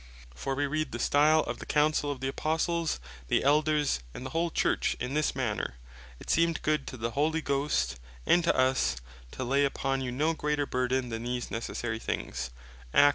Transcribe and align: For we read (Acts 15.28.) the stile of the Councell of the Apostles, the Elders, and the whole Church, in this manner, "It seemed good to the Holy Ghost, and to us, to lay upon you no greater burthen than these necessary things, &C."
For 0.33 0.55
we 0.55 0.65
read 0.65 0.87
(Acts 0.87 0.93
15.28.) 0.93 0.93
the 0.93 0.99
stile 1.05 1.39
of 1.41 1.59
the 1.59 1.65
Councell 1.67 2.09
of 2.09 2.21
the 2.21 2.27
Apostles, 2.27 2.99
the 3.27 3.43
Elders, 3.43 3.99
and 4.15 4.25
the 4.25 4.31
whole 4.31 4.49
Church, 4.49 4.95
in 4.99 5.13
this 5.13 5.35
manner, 5.35 5.75
"It 6.19 6.31
seemed 6.31 6.63
good 6.63 6.87
to 6.87 6.97
the 6.97 7.11
Holy 7.11 7.41
Ghost, 7.43 7.99
and 8.25 8.43
to 8.43 8.57
us, 8.57 8.95
to 9.29 9.43
lay 9.43 9.63
upon 9.63 10.01
you 10.01 10.11
no 10.11 10.33
greater 10.33 10.65
burthen 10.65 11.09
than 11.09 11.21
these 11.25 11.51
necessary 11.51 11.99
things, 11.99 12.49
&C." 12.95 13.01